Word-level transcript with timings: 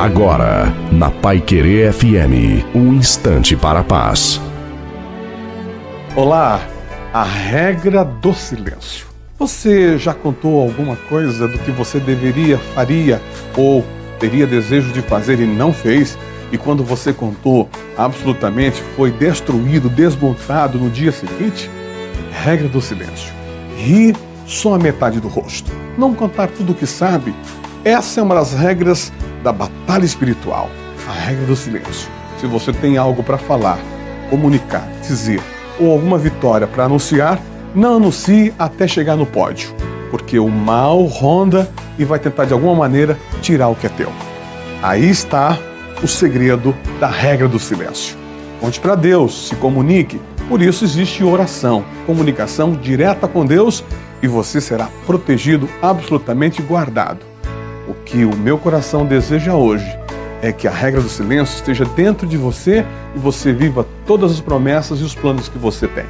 Agora, 0.00 0.74
na 0.90 1.10
Pai 1.10 1.42
Querer 1.42 1.92
FM, 1.92 2.64
um 2.74 2.94
instante 2.94 3.54
para 3.54 3.80
a 3.80 3.84
paz. 3.84 4.40
Olá, 6.16 6.58
a 7.12 7.22
regra 7.22 8.02
do 8.02 8.32
silêncio. 8.32 9.06
Você 9.38 9.98
já 9.98 10.14
contou 10.14 10.58
alguma 10.58 10.96
coisa 10.96 11.46
do 11.46 11.58
que 11.58 11.70
você 11.70 12.00
deveria, 12.00 12.56
faria 12.74 13.20
ou 13.54 13.84
teria 14.18 14.46
desejo 14.46 14.90
de 14.90 15.02
fazer 15.02 15.38
e 15.38 15.46
não 15.46 15.70
fez? 15.70 16.16
E 16.50 16.56
quando 16.56 16.82
você 16.82 17.12
contou, 17.12 17.68
absolutamente 17.94 18.82
foi 18.96 19.10
destruído, 19.10 19.90
desmontado 19.90 20.78
no 20.78 20.88
dia 20.88 21.12
seguinte? 21.12 21.70
Regra 22.42 22.68
do 22.68 22.80
silêncio. 22.80 23.34
Rir 23.76 24.16
só 24.46 24.76
a 24.76 24.78
metade 24.78 25.20
do 25.20 25.28
rosto. 25.28 25.70
Não 25.98 26.14
contar 26.14 26.48
tudo 26.48 26.72
o 26.72 26.74
que 26.74 26.86
sabe. 26.86 27.34
Essa 27.84 28.20
é 28.20 28.22
uma 28.22 28.34
das 28.34 28.54
regras 28.54 29.12
da 29.42 29.52
batalha 29.52 30.04
espiritual. 30.04 30.70
A 31.08 31.12
regra 31.12 31.46
do 31.46 31.56
silêncio. 31.56 32.08
Se 32.38 32.46
você 32.46 32.72
tem 32.72 32.96
algo 32.96 33.22
para 33.22 33.36
falar, 33.36 33.78
comunicar, 34.30 34.86
dizer 35.06 35.42
ou 35.78 35.90
alguma 35.92 36.18
vitória 36.18 36.66
para 36.66 36.84
anunciar, 36.84 37.40
não 37.74 37.96
anuncie 37.96 38.52
até 38.58 38.86
chegar 38.86 39.16
no 39.16 39.26
pódio, 39.26 39.74
porque 40.10 40.38
o 40.38 40.48
mal 40.48 41.02
ronda 41.04 41.70
e 41.98 42.04
vai 42.04 42.18
tentar 42.18 42.44
de 42.44 42.52
alguma 42.52 42.74
maneira 42.74 43.18
tirar 43.40 43.68
o 43.68 43.74
que 43.74 43.86
é 43.86 43.90
teu. 43.90 44.12
Aí 44.82 45.08
está 45.08 45.58
o 46.02 46.06
segredo 46.06 46.74
da 46.98 47.08
regra 47.08 47.48
do 47.48 47.58
silêncio. 47.58 48.16
Conte 48.60 48.78
para 48.78 48.94
Deus, 48.94 49.48
se 49.48 49.56
comunique. 49.56 50.20
Por 50.48 50.60
isso 50.60 50.84
existe 50.84 51.24
oração, 51.24 51.84
comunicação 52.06 52.72
direta 52.72 53.28
com 53.28 53.44
Deus 53.46 53.84
e 54.22 54.28
você 54.28 54.60
será 54.60 54.88
protegido, 55.06 55.68
absolutamente 55.80 56.60
guardado. 56.60 57.29
O 58.10 58.12
que 58.12 58.24
o 58.24 58.36
meu 58.36 58.58
coração 58.58 59.06
deseja 59.06 59.54
hoje 59.54 59.86
é 60.42 60.50
que 60.50 60.66
a 60.66 60.70
regra 60.72 61.00
do 61.00 61.08
silêncio 61.08 61.54
esteja 61.54 61.84
dentro 61.84 62.26
de 62.26 62.36
você 62.36 62.84
e 63.14 63.18
você 63.20 63.52
viva 63.52 63.86
todas 64.04 64.32
as 64.32 64.40
promessas 64.40 64.98
e 64.98 65.04
os 65.04 65.14
planos 65.14 65.48
que 65.48 65.56
você 65.56 65.86
tem. 65.86 66.06